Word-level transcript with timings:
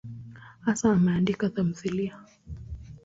Hasa 0.65 0.89
ameandika 0.91 1.49
tamthiliya. 1.49 2.15